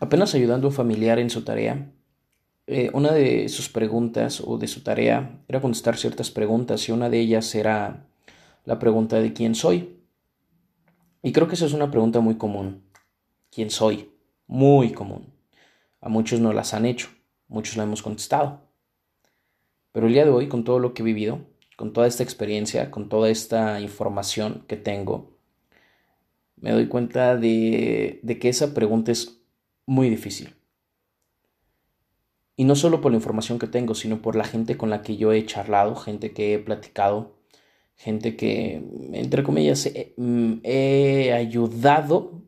[0.00, 1.90] Apenas ayudando a un familiar en su tarea,
[2.70, 7.08] eh, una de sus preguntas o de su tarea era contestar ciertas preguntas y una
[7.08, 8.06] de ellas era
[8.66, 9.96] la pregunta de quién soy.
[11.22, 12.82] Y creo que esa es una pregunta muy común.
[13.50, 14.10] ¿Quién soy?
[14.46, 15.32] Muy común.
[16.00, 17.08] A muchos no las han hecho,
[17.48, 18.60] muchos la hemos contestado.
[19.92, 21.40] Pero el día de hoy, con todo lo que he vivido,
[21.76, 25.32] con toda esta experiencia, con toda esta información que tengo,
[26.56, 29.37] me doy cuenta de, de que esa pregunta es
[29.88, 30.54] muy difícil.
[32.56, 35.16] Y no solo por la información que tengo, sino por la gente con la que
[35.16, 37.38] yo he charlado, gente que he platicado,
[37.96, 38.82] gente que,
[39.14, 40.60] entre comillas, he, mm,
[41.34, 42.42] ayudado.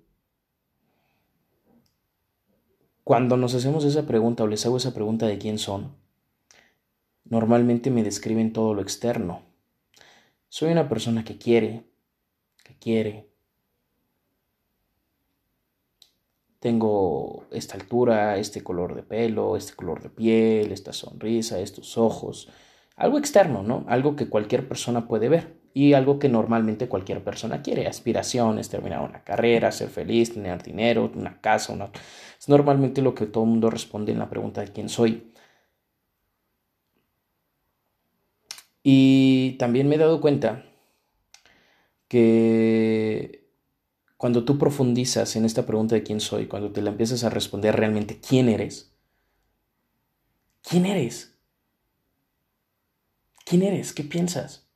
[3.04, 5.96] Cuando nos hacemos esa pregunta o les hago esa pregunta de quién son,
[7.24, 9.42] normalmente me describen todo lo externo.
[10.50, 11.84] Soy una persona que quiere,
[12.64, 13.29] que quiere,
[16.60, 22.48] tengo esta altura, este color de pelo, este color de piel, esta sonrisa, estos ojos.
[22.96, 23.84] Algo externo, ¿no?
[23.88, 27.87] Algo que cualquier persona puede ver y algo que normalmente cualquier persona quiere.
[27.87, 31.90] Aspiraciones, terminar una carrera, ser feliz, tener dinero, una casa, una...
[32.38, 35.32] Es normalmente lo que todo el mundo responde en la pregunta de quién soy.
[38.82, 40.65] Y también me he dado cuenta
[42.09, 43.40] que
[44.21, 47.74] cuando tú profundizas en esta pregunta de quién soy, cuando te la empiezas a responder
[47.74, 48.93] realmente quién eres,
[50.60, 51.38] ¿quién eres?
[53.46, 53.95] ¿Quién eres?
[53.95, 54.68] ¿Qué piensas?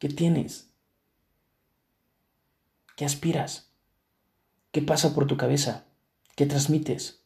[0.00, 0.74] ¿Qué tienes?
[2.96, 3.72] ¿Qué aspiras?
[4.72, 5.86] ¿Qué pasa por tu cabeza?
[6.34, 7.22] ¿Qué transmites?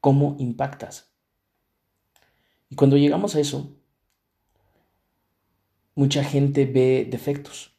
[0.00, 1.12] ¿Cómo impactas?
[2.68, 3.76] Y cuando llegamos a eso,
[5.94, 7.77] mucha gente ve defectos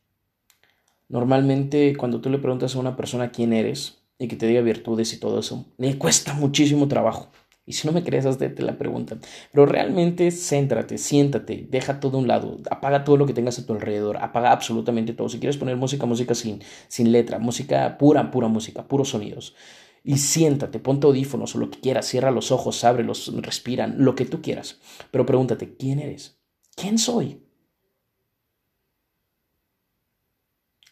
[1.10, 5.12] Normalmente cuando tú le preguntas a una persona quién eres y que te diga virtudes
[5.14, 7.30] y todo eso, le cuesta muchísimo trabajo.
[7.66, 9.18] Y si no me crees, hazte la pregunta.
[9.52, 13.66] Pero realmente céntrate, siéntate, deja todo a un lado, apaga todo lo que tengas a
[13.66, 15.30] tu alrededor, apaga absolutamente todo.
[15.30, 19.56] Si quieres poner música, música sin, sin letra, música pura, pura música, puros sonidos.
[20.04, 24.26] Y siéntate, ponte audífonos o lo que quieras, cierra los ojos, ábrelos, respira, lo que
[24.26, 24.80] tú quieras.
[25.12, 26.40] Pero pregúntate, ¿quién eres?
[26.76, 27.49] ¿Quién soy?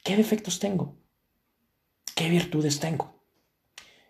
[0.08, 0.96] ¿Qué defectos tengo?
[2.16, 3.14] ¿Qué virtudes tengo?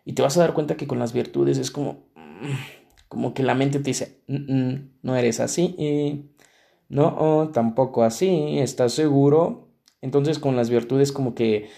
[0.06, 2.54] Y te vas a dar cuenta que con las virtudes es como, mm,
[3.08, 6.30] como que la mente te dice, mm, mm, no eres así, y
[6.88, 9.70] no, tampoco así, ¿estás seguro?
[10.00, 11.72] Entonces con las virtudes como que,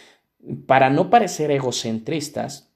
[0.68, 2.74] para no parecer egocentristas,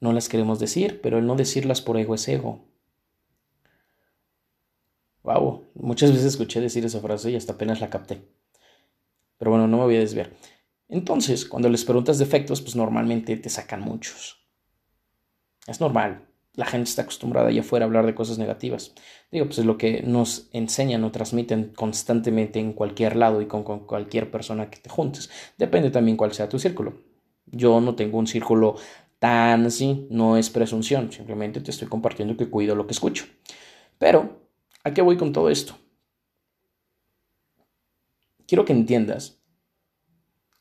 [0.00, 2.66] no las queremos decir, pero el no decirlas por ego es ego.
[5.22, 8.22] Wow, muchas veces escuché decir esa frase y hasta apenas la capté.
[9.38, 10.30] Pero bueno, no me voy a desviar.
[10.88, 14.46] Entonces, cuando les preguntas defectos, pues normalmente te sacan muchos.
[15.66, 16.24] Es normal.
[16.54, 18.94] La gente está acostumbrada allá afuera a hablar de cosas negativas.
[19.30, 23.62] Digo, pues es lo que nos enseñan o transmiten constantemente en cualquier lado y con,
[23.62, 25.30] cualquier persona que te juntes.
[25.56, 26.94] Depende también cuál sea tu círculo.
[27.46, 28.76] Yo no tengo un círculo
[29.18, 33.26] tan así, no es presunción, simplemente te estoy compartiendo que cuido lo que escucho.
[33.98, 34.40] Pero,
[34.84, 35.76] ¿a qué voy con todo esto?
[38.48, 39.40] Quiero que entiendas,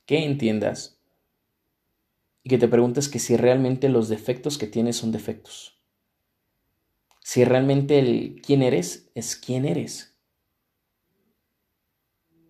[0.05, 0.99] que entiendas
[2.43, 5.81] y que te preguntes que si realmente los defectos que tienes son defectos.
[7.23, 10.15] Si realmente el quién eres es quién eres.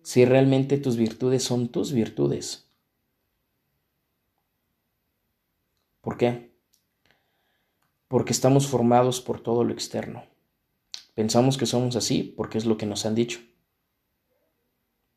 [0.02, 2.70] Si realmente tus virtudes son tus virtudes.
[6.00, 6.52] ¿Por qué?
[8.08, 10.24] Porque estamos formados por todo lo externo.
[11.14, 13.40] Pensamos que somos así porque es lo que nos han dicho.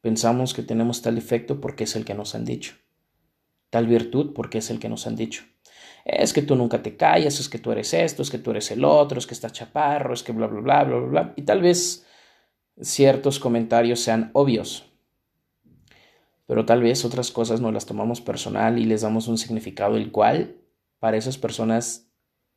[0.02, 2.74] Pensamos que tenemos tal efecto porque es el que nos han dicho,
[3.70, 5.44] tal virtud porque es el que nos han dicho.
[6.04, 8.72] Es que tú nunca te callas, es que tú eres esto, es que tú eres
[8.72, 11.34] el otro, es que estás chaparro, es que bla, bla, bla, bla, bla, bla.
[11.36, 12.06] Y tal vez
[12.82, 14.92] ciertos comentarios sean obvios,
[16.48, 20.12] pero tal vez otras cosas no las tomamos personal y les damos un significado el
[20.12, 20.58] cual
[21.00, 22.12] para esas personas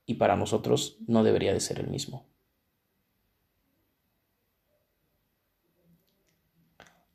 [0.07, 2.27] y para nosotros no debería de ser el mismo.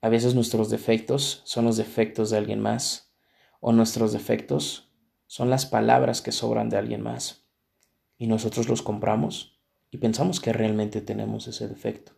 [0.01, 3.13] A veces nuestros defectos son los defectos de alguien más,
[3.59, 4.91] o nuestros defectos
[5.27, 7.45] son las palabras que sobran de alguien más,
[8.17, 9.59] y nosotros los compramos
[9.91, 12.13] y pensamos que realmente tenemos ese defecto.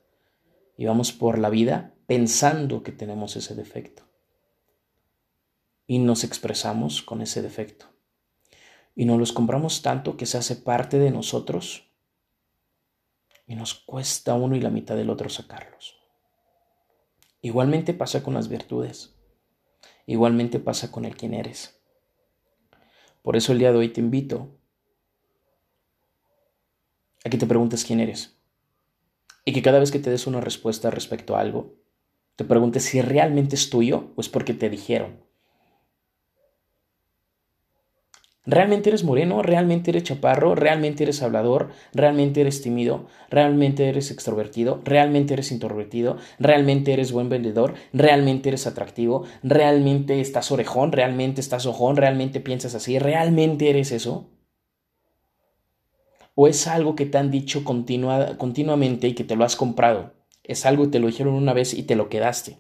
[0.78, 4.04] Y vamos por la vida pensando que tenemos ese defecto.
[5.88, 7.86] Y nos expresamos con ese defecto.
[8.95, 11.88] Y nos los compramos tanto que se hace parte de nosotros
[13.48, 16.00] y nos cuesta uno y la mitad del otro sacarlos.
[17.41, 19.15] Igualmente pasa con las virtudes.
[20.05, 21.81] Igualmente pasa con el quién eres.
[23.23, 24.59] Por eso el día de hoy te invito
[27.23, 28.38] a que te preguntes quién eres.
[29.43, 31.75] Y que cada vez que te des una respuesta respecto a algo,
[32.35, 35.23] te preguntes si realmente es tuyo o es porque te dijeron.
[38.45, 39.43] ¿Realmente eres moreno?
[39.43, 40.55] ¿Realmente eres chaparro?
[40.55, 41.69] ¿Realmente eres hablador?
[41.93, 43.05] ¿Realmente eres tímido?
[43.29, 44.81] ¿Realmente eres extrovertido?
[44.83, 46.17] ¿Realmente eres introvertido?
[46.39, 47.75] ¿Realmente eres buen vendedor?
[47.93, 49.25] ¿Realmente eres atractivo?
[49.43, 50.91] ¿Realmente estás orejón?
[50.91, 51.97] ¿Realmente estás ojón?
[51.97, 52.97] ¿Realmente piensas así?
[52.97, 54.31] ¿Realmente eres eso?
[56.33, 60.13] ¿O es algo que te han dicho continuamente y que te lo has comprado?
[60.44, 62.57] Es algo que te lo dijeron una vez y te lo quedaste.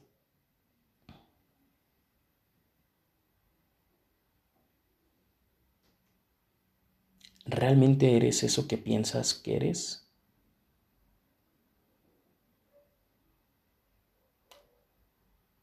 [7.71, 10.05] ¿Realmente eres eso que piensas que eres?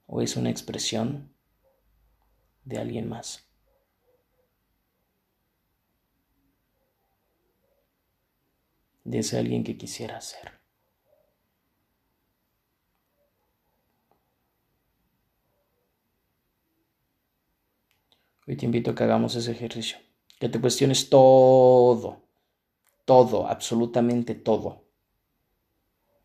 [0.06, 1.34] ¿O es una expresión
[2.64, 3.46] de alguien más?
[9.04, 10.52] De ese alguien que quisiera ser.
[18.46, 20.07] Hoy te invito a que hagamos ese ejercicio
[20.38, 22.22] que te cuestiones todo,
[23.04, 24.84] todo, absolutamente todo.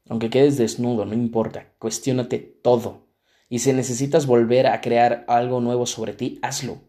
[0.10, 3.07] Aunque quedes desnudo, no importa, cuestiónate todo.
[3.50, 6.81] Y si necesitas volver a crear algo nuevo sobre ti, hazlo.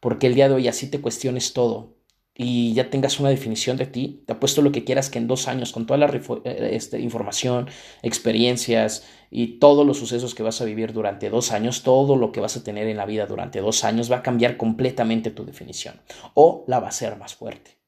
[0.00, 2.01] Porque el día de hoy así te cuestiones todo
[2.34, 5.48] y ya tengas una definición de ti, te apuesto lo que quieras que en dos
[5.48, 7.68] años, con toda la eh, este, información,
[8.02, 12.40] experiencias y todos los sucesos que vas a vivir durante dos años, todo lo que
[12.40, 16.00] vas a tener en la vida durante dos años va a cambiar completamente tu definición.
[16.34, 17.78] O la va a ser más fuerte,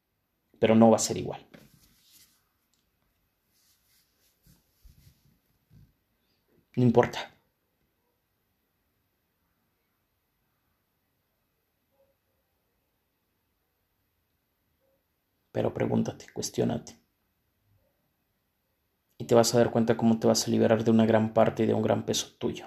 [0.58, 1.46] pero no va a ser igual.
[6.76, 7.33] No importa.
[15.54, 16.98] Pero pregúntate, cuestionate.
[19.18, 21.62] Y te vas a dar cuenta cómo te vas a liberar de una gran parte
[21.62, 22.66] y de un gran peso tuyo.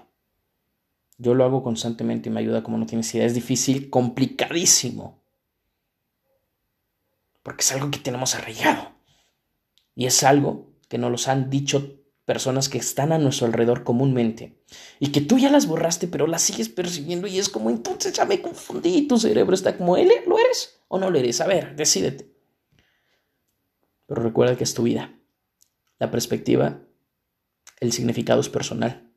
[1.18, 3.26] Yo lo hago constantemente y me ayuda como no tienes idea.
[3.26, 5.22] Es difícil, complicadísimo.
[7.44, 8.94] Porque es algo que tenemos arraigado.
[9.94, 14.64] Y es algo que nos los han dicho personas que están a nuestro alrededor comúnmente.
[15.02, 17.28] Y que tú ya las borraste, pero las sigues percibiendo.
[17.28, 19.10] Y es como, entonces ya me confundí.
[19.10, 21.42] Tu cerebro está como, ¿él lo eres o no lo eres?
[21.42, 22.37] A ver, decídete.
[24.08, 25.14] Pero recuerda que es tu vida.
[26.00, 26.82] La perspectiva,
[27.80, 29.14] el significado es personal.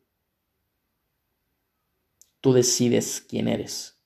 [2.40, 3.98] Tú decides quién eres.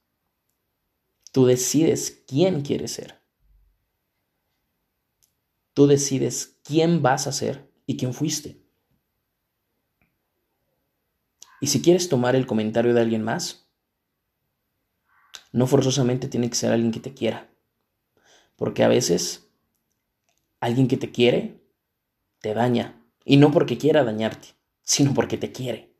[1.32, 3.20] Tú decides quién quieres ser.
[5.72, 8.62] Tú decides quién vas a ser y quién fuiste.
[11.60, 13.68] Y si quieres tomar el comentario de alguien más,
[15.50, 17.50] no forzosamente tiene que ser alguien que te quiera.
[18.56, 19.43] Porque a veces
[20.64, 21.60] Alguien que te quiere,
[22.40, 22.98] te daña.
[23.22, 24.48] Y no porque quiera dañarte,
[24.82, 25.92] sino porque te quiere.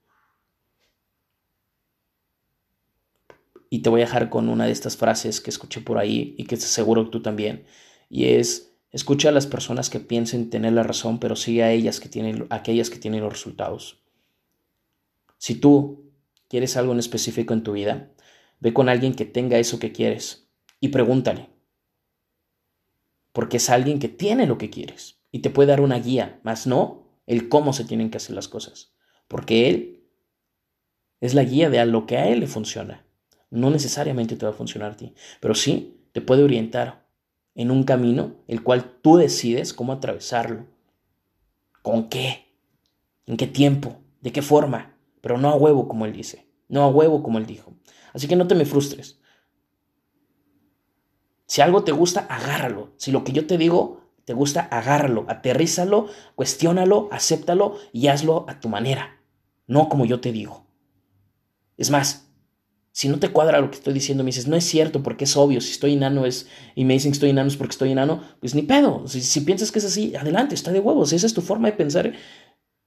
[3.69, 6.47] Y te voy a dejar con una de estas frases que escuché por ahí y
[6.47, 7.67] que seguro que tú también.
[8.09, 12.01] Y es, escucha a las personas que piensen tener la razón, pero sigue a ellas
[12.01, 14.01] que tienen, a aquellas que tienen los resultados.
[15.37, 16.11] Si tú
[16.49, 18.15] quieres algo en específico en tu vida,
[18.61, 20.49] ve con alguien que tenga eso que quieres
[20.81, 21.51] y pregúntale,
[23.35, 26.69] porque es alguien que tiene lo que quieres y te puede dar una guía, más
[26.69, 28.95] no el cómo se tienen que hacer las cosas,
[29.27, 30.05] porque él
[31.21, 33.05] es la guía de a lo que a él le funciona.
[33.51, 37.09] No necesariamente te va a funcionar a ti, pero sí te puede orientar
[37.57, 40.67] en un camino el cual tú decides cómo atravesarlo.
[41.83, 42.47] ¿Con qué?
[43.27, 44.01] ¿En qué tiempo?
[44.21, 44.97] ¿De qué forma?
[45.21, 47.75] Pero no a huevo como él dice, no a huevo como él dijo.
[48.13, 49.19] Así que no te me frustres.
[51.47, 52.93] Si algo te gusta, agárralo.
[52.97, 58.59] Si lo que yo te digo te gusta, agárralo, aterrízalo, cuestiónalo, acéptalo y hazlo a
[58.59, 59.21] tu manera,
[59.67, 60.67] no como yo te digo.
[61.77, 62.31] Es más,
[62.93, 65.37] si no te cuadra lo que estoy diciendo, me dices, no es cierto porque es
[65.37, 68.23] obvio, si estoy enano es, y me dicen que estoy enano es porque estoy enano,
[68.41, 69.07] pues ni pedo.
[69.09, 71.77] Si, si piensas que es así, adelante, está de huevos, esa es tu forma de
[71.77, 72.13] pensar.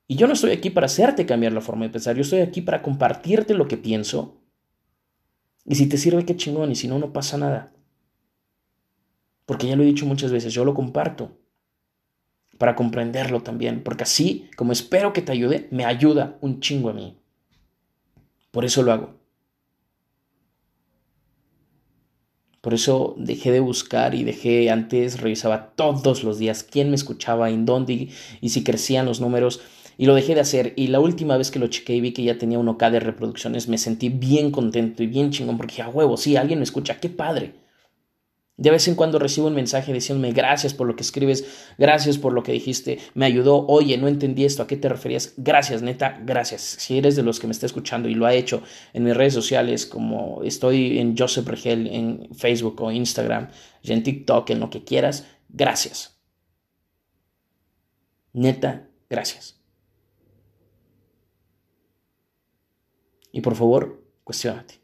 [0.07, 2.61] Y yo no estoy aquí para hacerte cambiar la forma de pensar, yo estoy aquí
[2.61, 4.41] para compartirte lo que pienso.
[5.65, 7.73] Y si te sirve, qué chingón, y si no, no pasa nada.
[9.47, 11.31] Porque ya lo he dicho muchas veces, yo lo comparto
[12.57, 16.93] para comprenderlo también, porque así como espero que te ayude, me ayuda un chingo a
[16.93, 17.17] mí.
[18.51, 19.15] Por eso lo hago.
[22.59, 27.49] Por eso dejé de buscar y dejé, antes revisaba todos los días quién me escuchaba,
[27.49, 28.09] en dónde
[28.41, 29.61] y si crecían los números.
[29.97, 30.73] Y lo dejé de hacer.
[30.75, 32.99] Y la última vez que lo chequeé y vi que ya tenía un OK de
[32.99, 36.63] reproducciones, me sentí bien contento y bien chingón porque dije, a huevo, sí, alguien me
[36.63, 37.66] escucha, qué padre.
[38.57, 41.45] De vez en cuando recibo un mensaje diciéndome gracias por lo que escribes,
[41.77, 45.35] gracias por lo que dijiste, me ayudó, oye, no entendí esto, ¿a qué te referías?
[45.37, 46.61] Gracias, neta, gracias.
[46.61, 49.35] Si eres de los que me está escuchando y lo ha hecho en mis redes
[49.35, 53.49] sociales, como estoy en Joseph Regel en Facebook o Instagram,
[53.83, 56.19] en TikTok, en lo que quieras, gracias.
[58.33, 59.61] Neta, gracias.
[63.31, 64.76] Y por favor, cuestionate.